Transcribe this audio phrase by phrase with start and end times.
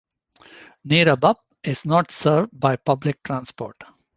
[0.83, 3.77] Neerabup is not served by public transport.